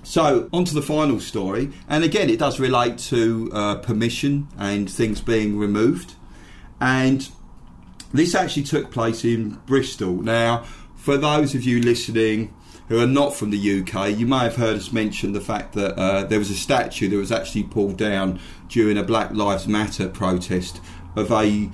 So, 0.08 0.48
on 0.52 0.64
to 0.66 0.72
the 0.72 0.82
final 0.82 1.18
story, 1.18 1.72
and 1.88 2.04
again, 2.04 2.30
it 2.30 2.38
does 2.38 2.60
relate 2.60 2.96
to 3.10 3.50
uh, 3.52 3.74
permission 3.78 4.46
and 4.56 4.88
things 4.88 5.20
being 5.20 5.58
removed. 5.58 6.14
And 6.80 7.28
this 8.14 8.32
actually 8.32 8.62
took 8.62 8.92
place 8.92 9.24
in 9.24 9.60
Bristol. 9.66 10.22
Now, 10.22 10.64
for 10.94 11.16
those 11.16 11.56
of 11.56 11.64
you 11.64 11.80
listening 11.80 12.54
who 12.88 13.00
are 13.00 13.06
not 13.06 13.34
from 13.34 13.50
the 13.50 13.80
UK, 13.80 14.16
you 14.16 14.28
may 14.28 14.38
have 14.38 14.54
heard 14.54 14.76
us 14.76 14.92
mention 14.92 15.32
the 15.32 15.40
fact 15.40 15.72
that 15.72 15.98
uh, 15.98 16.22
there 16.22 16.38
was 16.38 16.50
a 16.50 16.56
statue 16.56 17.08
that 17.08 17.16
was 17.16 17.32
actually 17.32 17.64
pulled 17.64 17.96
down 17.96 18.38
during 18.68 18.96
a 18.96 19.02
Black 19.02 19.32
Lives 19.32 19.66
Matter 19.66 20.08
protest 20.08 20.80
of 21.16 21.32
a, 21.32 21.68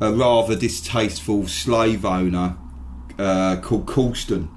a 0.00 0.14
rather 0.14 0.56
distasteful 0.56 1.46
slave 1.46 2.06
owner 2.06 2.56
uh, 3.18 3.60
called 3.60 3.86
Colston, 3.86 4.48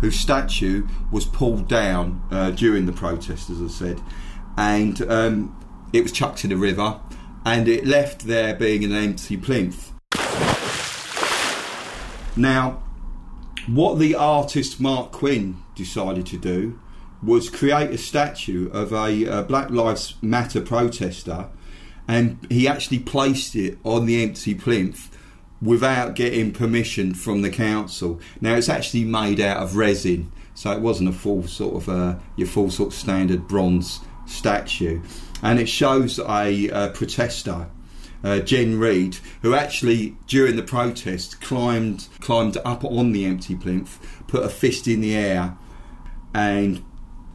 whose 0.00 0.18
statue 0.18 0.86
was 1.10 1.24
pulled 1.24 1.68
down 1.68 2.22
uh, 2.30 2.50
during 2.50 2.86
the 2.86 2.92
protest, 2.92 3.50
as 3.50 3.62
I 3.62 3.68
said, 3.68 4.00
and 4.56 5.00
um, 5.02 5.88
it 5.92 6.02
was 6.02 6.12
chucked 6.12 6.44
in 6.44 6.50
the 6.50 6.56
river, 6.56 7.00
and 7.44 7.68
it 7.68 7.86
left 7.86 8.26
there 8.26 8.54
being 8.54 8.84
an 8.84 8.92
empty 8.92 9.36
plinth. 9.36 9.92
Now, 12.36 12.82
what 13.66 13.98
the 13.98 14.14
artist 14.14 14.80
Marc 14.80 15.12
Quinn 15.12 15.56
decided 15.74 16.26
to 16.26 16.38
do 16.38 16.78
was 17.22 17.50
create 17.50 17.90
a 17.90 17.98
statue 17.98 18.70
of 18.70 18.92
a, 18.92 19.26
uh 19.28 19.42
Black 19.42 19.70
Lives 19.70 20.14
Matter 20.22 20.60
protester, 20.60 21.48
and 22.06 22.46
he 22.48 22.68
actually 22.68 23.00
placed 23.00 23.56
it 23.56 23.78
on 23.84 24.06
the 24.06 24.22
empty 24.22 24.54
plinth 24.54 25.10
without 25.60 26.14
getting 26.14 26.52
permission 26.52 27.14
from 27.14 27.42
the 27.42 27.50
council. 27.50 28.20
Now, 28.40 28.54
it's 28.54 28.68
actually 28.68 29.04
made 29.04 29.40
out 29.40 29.62
of 29.62 29.76
resin, 29.76 30.30
so 30.54 30.70
it 30.72 30.80
wasn't 30.80 31.08
a 31.08 31.12
full 31.12 31.46
sort 31.46 31.82
of 31.82 31.88
uh, 31.88 32.18
your 32.36 32.48
full 32.48 32.70
sort 32.70 32.92
of 32.92 32.98
standard 32.98 33.48
bronze 33.48 34.00
statue, 34.26 35.00
and 35.42 35.58
it 35.58 35.68
shows 35.68 36.18
a, 36.18 36.70
uh 36.70 36.90
protester 36.90 37.68
uh, 38.24 38.40
Jen 38.40 38.78
Reid, 38.78 39.18
who 39.42 39.54
actually 39.54 40.16
during 40.26 40.56
the 40.56 40.62
protest 40.62 41.40
climbed 41.40 42.08
climbed 42.20 42.56
up 42.64 42.84
on 42.84 43.12
the 43.12 43.24
empty 43.24 43.54
plinth, 43.54 43.98
put 44.26 44.44
a 44.44 44.48
fist 44.48 44.88
in 44.88 45.00
the 45.00 45.14
air, 45.14 45.56
and 46.34 46.84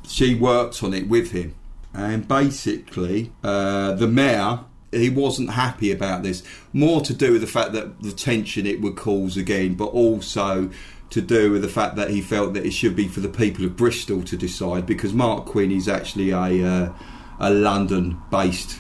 she 0.08 0.36
worked 0.36 0.84
on 0.84 0.94
it 0.94 1.08
with 1.08 1.32
him. 1.32 1.56
And 1.94 2.28
basically, 2.28 3.32
uh, 3.44 3.94
the 3.94 4.08
mayor 4.08 4.62
he 4.94 5.10
wasn't 5.10 5.52
happy 5.52 5.92
about 5.92 6.24
this. 6.24 6.44
More 6.72 7.02
to 7.02 7.14
do 7.14 7.34
with 7.34 7.42
the 7.42 7.48
fact 7.48 7.74
that 7.74 8.02
the 8.02 8.12
tension 8.12 8.66
it 8.66 8.82
would 8.82 8.96
cause 8.96 9.38
again, 9.38 9.76
but 9.76 9.86
also 9.86 10.70
to 11.10 11.22
do 11.22 11.52
with 11.52 11.62
the 11.62 11.70
fact 11.70 11.96
that 11.96 12.10
he 12.10 12.22
felt 12.22 12.54
that 12.54 12.66
it 12.66 12.72
should 12.72 12.96
be 12.96 13.08
for 13.08 13.20
the 13.20 13.30
people 13.30 13.66
of 13.66 13.76
Bristol 13.76 14.24
to 14.24 14.36
decide 14.36 14.86
because 14.86 15.14
Marc 15.14 15.46
Quinn 15.46 15.72
is 15.72 15.88
actually 15.88 16.32
a 16.32 16.66
uh, 16.66 16.94
a 17.40 17.52
London-based 17.52 18.80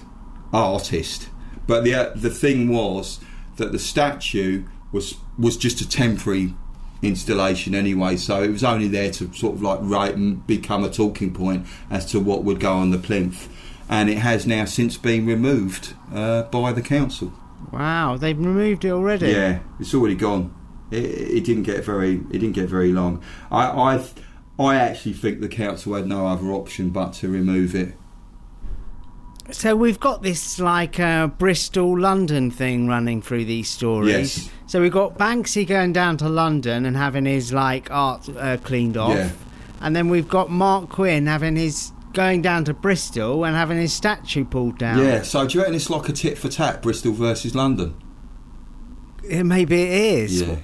artist. 0.51 1.29
But 1.67 1.83
the 1.83 1.93
uh, 1.93 2.11
the 2.15 2.29
thing 2.29 2.69
was 2.69 3.19
that 3.57 3.71
the 3.71 3.79
statue 3.79 4.65
was 4.91 5.15
was 5.37 5.57
just 5.57 5.81
a 5.81 5.87
temporary 5.87 6.55
installation 7.03 7.75
anyway, 7.75 8.15
so 8.15 8.41
it 8.41 8.49
was 8.49 8.63
only 8.63 8.87
there 8.87 9.11
to 9.11 9.31
sort 9.33 9.55
of 9.55 9.61
like 9.61 9.79
write 9.81 10.15
and 10.15 10.45
become 10.47 10.83
a 10.83 10.89
talking 10.89 11.33
point 11.33 11.67
as 11.89 12.05
to 12.11 12.19
what 12.19 12.43
would 12.43 12.59
go 12.59 12.73
on 12.73 12.91
the 12.91 12.97
plinth, 12.97 13.49
and 13.93 14.09
it 14.09 14.17
has 14.17 14.47
now 14.47 14.65
since 14.65 14.97
been 14.97 15.23
removed 15.27 15.93
uh, 16.11 16.41
by 16.43 16.73
the 16.73 16.81
council. 16.81 17.31
Wow, 17.71 18.17
they've 18.17 18.37
removed 18.37 18.83
it 18.85 18.89
already. 18.91 19.27
Yeah, 19.31 19.59
it's 19.79 19.93
already 19.93 20.15
gone. 20.15 20.51
It, 20.91 21.05
it 21.37 21.43
didn't 21.45 21.63
get 21.63 21.85
very 21.85 22.13
it 22.15 22.39
didn't 22.41 22.53
get 22.53 22.67
very 22.69 22.91
long. 22.91 23.23
I 23.51 23.63
I 23.67 24.03
I 24.59 24.75
actually 24.75 25.13
think 25.13 25.41
the 25.41 25.47
council 25.47 25.93
had 25.93 26.07
no 26.07 26.25
other 26.27 26.47
option 26.51 26.89
but 26.89 27.13
to 27.19 27.27
remove 27.29 27.75
it. 27.75 27.93
So 29.51 29.75
we've 29.75 29.99
got 29.99 30.23
this 30.23 30.59
like 30.59 30.99
uh, 30.99 31.27
Bristol 31.27 31.99
London 31.99 32.49
thing 32.49 32.87
running 32.87 33.21
through 33.21 33.45
these 33.45 33.69
stories. 33.69 34.37
Yes. 34.37 34.49
So 34.67 34.81
we've 34.81 34.91
got 34.91 35.17
Banksy 35.17 35.67
going 35.67 35.93
down 35.93 36.17
to 36.17 36.29
London 36.29 36.85
and 36.85 36.95
having 36.97 37.25
his 37.25 37.51
like 37.53 37.91
art 37.91 38.27
uh, 38.29 38.57
cleaned 38.63 38.97
off, 38.97 39.15
Yeah. 39.15 39.29
and 39.81 39.95
then 39.95 40.09
we've 40.09 40.29
got 40.29 40.49
Marc 40.49 40.89
Quinn 40.89 41.27
having 41.27 41.55
his 41.57 41.91
going 42.13 42.41
down 42.41 42.65
to 42.65 42.73
Bristol 42.73 43.43
and 43.45 43.55
having 43.55 43.77
his 43.77 43.93
statue 43.93 44.45
pulled 44.45 44.77
down. 44.77 44.99
Yeah, 44.99 45.23
so 45.23 45.47
do 45.47 45.55
you 45.55 45.61
reckon 45.61 45.75
it's 45.75 45.89
like 45.89 46.07
a 46.09 46.13
tit 46.13 46.37
for 46.37 46.49
tat, 46.49 46.81
Bristol 46.81 47.13
versus 47.13 47.55
London? 47.55 47.95
Yeah, 49.23 49.43
maybe 49.43 49.81
it 49.81 49.89
is. 49.91 50.41
Yeah. 50.41 50.55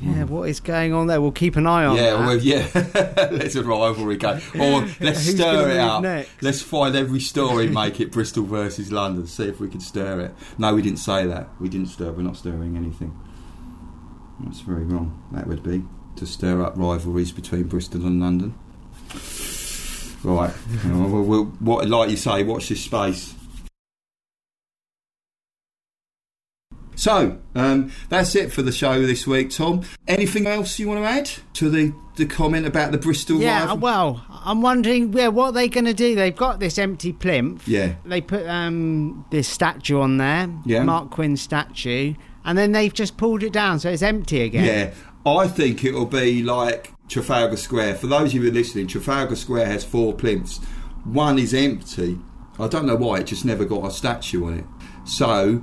Yeah, 0.00 0.24
hmm. 0.24 0.32
what 0.34 0.48
is 0.48 0.58
going 0.58 0.92
on 0.92 1.06
there? 1.06 1.20
We'll 1.20 1.30
keep 1.30 1.54
an 1.54 1.64
eye 1.66 1.84
on 1.84 1.96
Yeah, 1.96 2.16
that. 2.16 2.18
well, 2.18 2.36
yeah. 2.36 3.28
let's 3.30 3.54
a 3.54 3.62
rivalry 3.62 4.16
go. 4.16 4.40
Or 4.58 4.80
let's 5.00 5.20
stir 5.20 5.70
it 5.70 5.78
up. 5.78 6.02
next? 6.02 6.42
Let's 6.42 6.60
find 6.60 6.96
every 6.96 7.20
story, 7.20 7.68
make 7.68 8.00
it 8.00 8.10
Bristol 8.10 8.44
versus 8.44 8.90
London. 8.90 9.28
See 9.28 9.44
if 9.44 9.60
we 9.60 9.68
can 9.68 9.78
stir 9.80 10.18
it. 10.20 10.34
No, 10.58 10.74
we 10.74 10.82
didn't 10.82 10.98
say 10.98 11.24
that. 11.26 11.48
We 11.60 11.68
didn't 11.68 11.86
stir. 11.86 12.10
We're 12.10 12.22
not 12.22 12.36
stirring 12.36 12.76
anything. 12.76 13.16
That's 14.40 14.60
very 14.60 14.82
wrong. 14.84 15.22
That 15.30 15.46
would 15.46 15.62
be 15.62 15.84
to 16.16 16.26
stir 16.26 16.62
up 16.62 16.76
rivalries 16.76 17.30
between 17.30 17.64
Bristol 17.64 18.04
and 18.04 18.20
London. 18.20 18.54
Right. 20.24 20.52
Well, 20.84 21.08
well, 21.08 21.22
well, 21.22 21.44
what, 21.60 21.88
like 21.88 22.10
you 22.10 22.16
say, 22.16 22.42
watch 22.44 22.68
this 22.68 22.82
space. 22.84 23.34
So, 26.94 27.38
um, 27.54 27.90
that's 28.10 28.34
it 28.36 28.52
for 28.52 28.62
the 28.62 28.70
show 28.70 29.04
this 29.06 29.26
week, 29.26 29.50
Tom. 29.50 29.82
Anything 30.06 30.46
else 30.46 30.78
you 30.78 30.86
want 30.88 31.00
to 31.00 31.06
add 31.08 31.30
to 31.54 31.68
the, 31.70 31.92
the 32.16 32.26
comment 32.26 32.66
about 32.66 32.92
the 32.92 32.98
Bristol 32.98 33.40
Yeah, 33.40 33.60
rival? 33.62 33.78
well, 33.78 34.26
I'm 34.28 34.60
wondering, 34.62 35.12
yeah, 35.12 35.28
what 35.28 35.46
are 35.46 35.52
they 35.52 35.68
going 35.68 35.86
to 35.86 35.94
do? 35.94 36.14
They've 36.14 36.36
got 36.36 36.60
this 36.60 36.78
empty 36.78 37.12
plinth. 37.12 37.66
Yeah. 37.66 37.94
They 38.04 38.20
put 38.20 38.46
um, 38.46 39.24
this 39.30 39.48
statue 39.48 40.00
on 40.00 40.18
there, 40.18 40.48
Yeah. 40.66 40.84
Marc 40.84 41.10
Quinn 41.10 41.36
statue, 41.36 42.14
and 42.44 42.56
then 42.58 42.72
they've 42.72 42.92
just 42.92 43.16
pulled 43.16 43.42
it 43.42 43.52
down, 43.52 43.80
so 43.80 43.90
it's 43.90 44.02
empty 44.02 44.42
again. 44.42 44.64
Yeah, 44.64 44.94
I 45.30 45.48
think 45.48 45.84
it'll 45.84 46.06
be 46.06 46.42
like 46.42 46.92
Trafalgar 47.12 47.56
Square. 47.56 47.96
For 47.96 48.06
those 48.06 48.28
of 48.28 48.34
you 48.34 48.42
who 48.42 48.48
are 48.48 48.52
listening, 48.52 48.86
Trafalgar 48.86 49.36
Square 49.36 49.66
has 49.66 49.84
four 49.84 50.14
plinths. 50.14 50.58
One 51.04 51.38
is 51.38 51.52
empty. 51.52 52.18
I 52.58 52.68
don't 52.68 52.86
know 52.86 52.96
why, 52.96 53.18
it 53.18 53.24
just 53.24 53.44
never 53.44 53.64
got 53.64 53.84
a 53.84 53.90
statue 53.90 54.46
on 54.46 54.58
it. 54.58 54.64
So, 55.04 55.56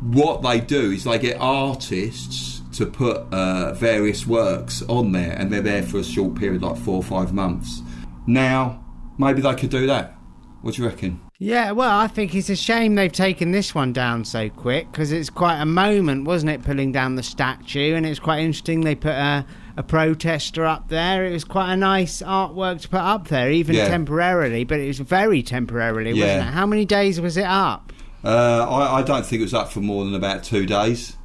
what 0.00 0.42
they 0.42 0.60
do 0.60 0.90
is 0.90 1.04
they 1.04 1.18
get 1.18 1.36
artists 1.40 2.60
to 2.76 2.86
put 2.86 3.32
uh, 3.32 3.72
various 3.74 4.26
works 4.26 4.82
on 4.82 5.12
there, 5.12 5.32
and 5.32 5.52
they're 5.52 5.62
there 5.62 5.82
for 5.82 5.98
a 5.98 6.04
short 6.04 6.34
period, 6.34 6.62
like 6.62 6.76
four 6.76 6.96
or 6.96 7.02
five 7.02 7.32
months. 7.32 7.80
Now, 8.26 8.84
maybe 9.18 9.40
they 9.40 9.54
could 9.54 9.70
do 9.70 9.86
that. 9.86 10.16
What 10.60 10.74
do 10.74 10.82
you 10.82 10.88
reckon? 10.88 11.25
Yeah, 11.38 11.72
well, 11.72 11.90
I 11.98 12.06
think 12.06 12.34
it's 12.34 12.48
a 12.48 12.56
shame 12.56 12.94
they've 12.94 13.12
taken 13.12 13.50
this 13.52 13.74
one 13.74 13.92
down 13.92 14.24
so 14.24 14.48
quick 14.48 14.90
because 14.90 15.12
it's 15.12 15.28
quite 15.28 15.60
a 15.60 15.66
moment, 15.66 16.24
wasn't 16.24 16.52
it, 16.52 16.62
pulling 16.62 16.92
down 16.92 17.16
the 17.16 17.22
statue? 17.22 17.94
And 17.94 18.06
it's 18.06 18.18
quite 18.18 18.38
interesting 18.40 18.80
they 18.80 18.94
put 18.94 19.12
a, 19.12 19.44
a 19.76 19.82
protester 19.82 20.64
up 20.64 20.88
there. 20.88 21.26
It 21.26 21.32
was 21.32 21.44
quite 21.44 21.74
a 21.74 21.76
nice 21.76 22.22
artwork 22.22 22.80
to 22.82 22.88
put 22.88 23.00
up 23.00 23.28
there, 23.28 23.50
even 23.50 23.74
Yeah. 23.76 23.88
temporarily, 23.88 24.64
but 24.64 24.80
it 24.80 24.86
was 24.86 24.98
very 24.98 25.42
temporarily, 25.42 26.12
Yeah. 26.12 26.24
wasn't 26.36 26.48
it? 26.48 26.52
How 26.54 26.64
many 26.64 26.86
days 26.86 27.20
was 27.20 27.36
it 27.36 27.44
up? 27.44 27.92
Uh, 28.24 28.66
I, 28.68 29.00
I 29.00 29.02
don't 29.02 29.26
think 29.26 29.40
it 29.40 29.44
was 29.44 29.54
up 29.54 29.70
for 29.70 29.80
more 29.80 30.06
than 30.06 30.14
about 30.14 30.42
two 30.42 30.64
days. 30.64 31.16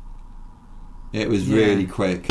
It 1.13 1.29
was 1.29 1.47
Yeah. 1.47 1.55
really 1.55 1.85
quick. 1.87 2.27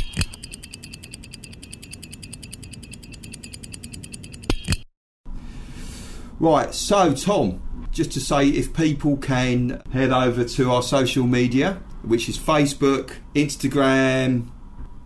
Right, 6.39 6.75
so 6.75 7.13
Tom, 7.15 7.61
just 7.93 8.13
to 8.13 8.21
say 8.21 8.49
if 8.49 8.73
people 8.73 9.17
can 9.17 9.83
head 9.93 10.11
over 10.11 10.45
to 10.45 10.71
our 10.71 10.83
social 10.83 11.27
media, 11.27 11.81
which 12.03 12.29
is 12.29 12.39
Facebook, 12.39 13.13
Instagram, 13.35 14.49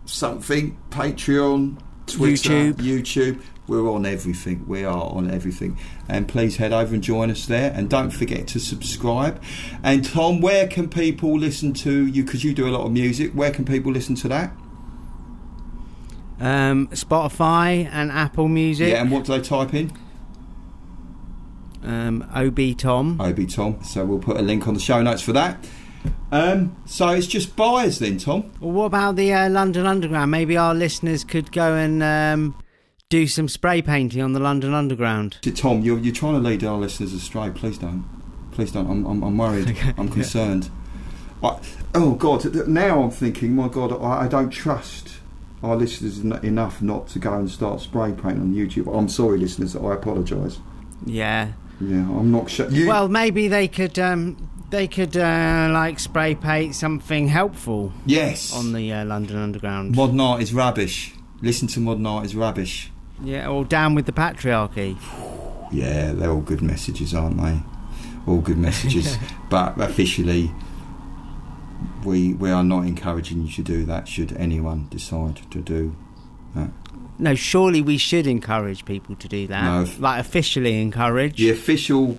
something, 0.05 0.77
Patreon, 0.89 1.79
Twitter, 2.07 2.49
YouTube. 2.49 2.73
YouTube. 2.75 3.41
We're 3.67 3.89
on 3.89 4.05
everything. 4.05 4.67
We 4.67 4.83
are 4.83 5.05
on 5.05 5.31
everything. 5.31 5.79
And 6.07 6.27
please 6.27 6.57
head 6.57 6.71
over 6.71 6.93
and 6.93 7.03
join 7.03 7.31
us 7.31 7.47
there. 7.47 7.71
And 7.73 7.89
don't 7.89 8.11
forget 8.11 8.47
to 8.49 8.59
subscribe. 8.59 9.41
And 9.81 10.05
Tom, 10.05 10.39
where 10.39 10.67
can 10.67 10.87
people 10.87 11.37
listen 11.39 11.73
to 11.73 12.05
you? 12.05 12.23
Because 12.23 12.43
you 12.43 12.53
do 12.53 12.67
a 12.67 12.69
lot 12.69 12.85
of 12.85 12.91
music. 12.91 13.31
Where 13.31 13.51
can 13.51 13.65
people 13.65 13.91
listen 13.91 14.13
to 14.15 14.27
that? 14.27 14.53
Um, 16.39 16.87
Spotify 16.89 17.89
and 17.91 18.11
Apple 18.11 18.47
Music. 18.47 18.89
Yeah, 18.89 19.01
and 19.01 19.09
what 19.09 19.25
do 19.25 19.33
they 19.33 19.41
type 19.41 19.73
in? 19.73 19.91
Um, 21.85 22.27
OB 22.33 22.77
Tom. 22.77 23.19
Obi 23.21 23.45
Tom. 23.45 23.83
So 23.83 24.03
we'll 24.05 24.19
put 24.19 24.37
a 24.37 24.41
link 24.41 24.67
on 24.67 24.73
the 24.73 24.79
show 24.79 25.01
notes 25.01 25.21
for 25.21 25.33
that. 25.33 25.63
Um, 26.31 26.75
so 26.85 27.09
it's 27.09 27.27
just 27.27 27.55
buyers 27.55 27.99
then, 27.99 28.17
Tom. 28.17 28.51
Well, 28.59 28.71
what 28.71 28.85
about 28.85 29.15
the 29.15 29.33
uh, 29.33 29.49
London 29.49 29.85
Underground? 29.85 30.31
Maybe 30.31 30.57
our 30.57 30.73
listeners 30.73 31.23
could 31.23 31.51
go 31.51 31.75
and 31.75 32.03
um, 32.03 32.55
do 33.09 33.27
some 33.27 33.47
spray 33.47 33.81
painting 33.81 34.21
on 34.21 34.33
the 34.33 34.39
London 34.39 34.73
Underground. 34.73 35.37
Tom, 35.55 35.81
you're, 35.81 35.99
you're 35.99 36.13
trying 36.13 36.33
to 36.33 36.39
lead 36.39 36.63
our 36.63 36.77
listeners 36.77 37.13
astray. 37.13 37.51
Please 37.51 37.77
don't. 37.77 38.05
Please 38.51 38.71
don't. 38.71 38.89
I'm, 38.89 39.05
I'm, 39.05 39.23
I'm 39.23 39.37
worried. 39.37 39.77
I'm 39.97 40.09
concerned. 40.11 40.69
I, 41.43 41.59
oh, 41.93 42.15
God. 42.15 42.67
Now 42.67 43.03
I'm 43.03 43.11
thinking, 43.11 43.55
my 43.55 43.67
God, 43.67 43.91
I, 43.93 44.25
I 44.25 44.27
don't 44.27 44.49
trust 44.49 45.17
our 45.63 45.75
listeners 45.75 46.19
en- 46.19 46.43
enough 46.45 46.81
not 46.81 47.07
to 47.09 47.19
go 47.19 47.33
and 47.33 47.49
start 47.49 47.81
spray 47.81 48.11
painting 48.11 48.41
on 48.41 48.53
YouTube. 48.53 48.93
I'm 48.95 49.09
sorry, 49.09 49.37
listeners. 49.37 49.75
I 49.75 49.93
apologise. 49.93 50.59
Yeah. 51.05 51.53
Yeah, 51.81 51.97
I'm 51.97 52.31
not 52.31 52.49
sure. 52.49 52.69
You, 52.69 52.87
Well, 52.87 53.07
maybe 53.07 53.47
they 53.47 53.67
could 53.67 53.99
um, 53.99 54.37
they 54.69 54.87
could 54.87 55.15
uh, 55.15 55.69
like 55.71 55.99
spray 55.99 56.35
paint 56.35 56.75
something 56.75 57.27
helpful 57.27 57.93
yes. 58.05 58.53
on 58.53 58.73
the 58.73 58.91
uh, 58.91 59.05
London 59.05 59.37
Underground. 59.37 59.95
Modern 59.95 60.19
art 60.19 60.41
is 60.41 60.53
rubbish. 60.53 61.13
Listen 61.41 61.67
to 61.69 61.79
modern 61.79 62.05
art 62.05 62.25
is 62.25 62.35
rubbish. 62.35 62.91
Yeah, 63.21 63.47
or 63.47 63.65
down 63.65 63.95
with 63.95 64.05
the 64.05 64.13
patriarchy. 64.13 64.97
Yeah, 65.71 66.13
they're 66.13 66.29
all 66.29 66.41
good 66.41 66.61
messages, 66.61 67.13
aren't 67.13 67.37
they? 67.37 67.59
All 68.27 68.39
good 68.39 68.57
messages. 68.57 69.17
but 69.49 69.77
officially, 69.81 70.51
we 72.05 72.33
we 72.35 72.51
are 72.51 72.63
not 72.63 72.85
encouraging 72.85 73.41
you 73.41 73.51
to 73.53 73.63
do 73.63 73.83
that. 73.85 74.07
Should 74.07 74.31
anyone 74.37 74.87
decide 74.89 75.41
to 75.49 75.61
do 75.61 75.95
that, 76.53 76.69
No, 77.17 77.35
surely 77.35 77.81
we 77.81 77.97
should 77.97 78.27
encourage 78.27 78.85
people 78.85 79.15
to 79.15 79.27
do 79.27 79.47
that. 79.47 79.63
No, 79.63 79.87
like 79.99 80.19
officially 80.19 80.81
encourage. 80.81 81.37
the 81.37 81.49
official 81.49 82.17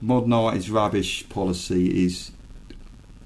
modern 0.00 0.32
art 0.32 0.56
is 0.56 0.70
rubbish 0.70 1.28
policy 1.28 2.04
is 2.04 2.32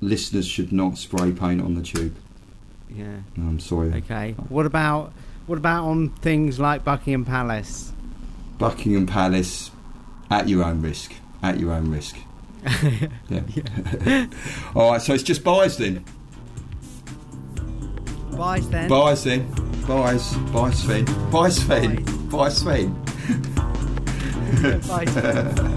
listeners 0.01 0.47
should 0.47 0.73
not 0.73 0.99
spray 0.99 1.33
paint 1.33 1.61
on 1.61 1.75
the 1.75 1.83
tube. 1.83 2.15
Yeah. 2.89 3.19
I'm 3.37 3.61
sorry. 3.61 3.93
Okay. 3.95 4.33
What 4.49 4.67
about 4.67 5.13
what 5.47 5.59
about 5.59 5.85
on 5.85 6.11
things 6.11 6.59
like 6.59 6.85
Buckingham 6.85 7.25
Palace? 7.25 7.93
Buckingham 8.59 9.07
Palace, 9.07 9.71
at 10.31 10.49
your 10.49 10.65
own 10.65 10.83
risk. 10.83 11.15
At 11.43 11.59
your 11.59 11.73
own 11.73 11.91
risk. 11.91 12.17
yeah. 13.29 14.27
all 14.75 14.93
right. 14.93 15.01
So 15.03 15.15
it's 15.15 15.23
just 15.23 15.43
buys 15.43 15.79
then. 15.79 16.05
Bye 18.37 18.61
then. 18.61 18.89
Buys 18.89 19.25
then. 19.25 19.70
Buys. 19.91 20.37
Buy 20.53 20.71
Sven. 20.71 21.05
Bye, 21.33 21.49
Sven. 21.49 22.05
Bye, 22.29 22.49
Sven. 22.49 22.95
Bye. 24.87 25.77